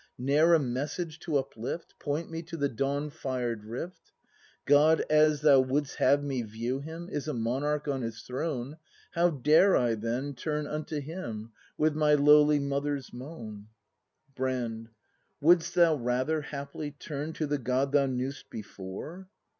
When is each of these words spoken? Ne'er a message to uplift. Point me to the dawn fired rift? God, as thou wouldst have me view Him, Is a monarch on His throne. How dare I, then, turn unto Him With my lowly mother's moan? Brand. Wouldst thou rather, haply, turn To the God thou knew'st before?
Ne'er 0.17 0.55
a 0.55 0.59
message 0.59 1.19
to 1.19 1.37
uplift. 1.37 1.93
Point 1.99 2.31
me 2.31 2.41
to 2.41 2.57
the 2.57 2.67
dawn 2.69 3.11
fired 3.11 3.65
rift? 3.65 4.11
God, 4.65 5.01
as 5.11 5.41
thou 5.41 5.59
wouldst 5.59 5.97
have 5.97 6.23
me 6.23 6.41
view 6.41 6.79
Him, 6.79 7.07
Is 7.07 7.27
a 7.27 7.35
monarch 7.35 7.87
on 7.87 8.01
His 8.01 8.23
throne. 8.23 8.77
How 9.11 9.29
dare 9.29 9.75
I, 9.77 9.93
then, 9.93 10.33
turn 10.33 10.65
unto 10.65 10.99
Him 10.99 11.51
With 11.77 11.93
my 11.95 12.15
lowly 12.15 12.57
mother's 12.57 13.13
moan? 13.13 13.67
Brand. 14.35 14.89
Wouldst 15.39 15.75
thou 15.75 15.93
rather, 15.93 16.41
haply, 16.41 16.89
turn 16.89 17.31
To 17.33 17.45
the 17.45 17.59
God 17.59 17.91
thou 17.91 18.07
knew'st 18.07 18.49
before? 18.49 19.27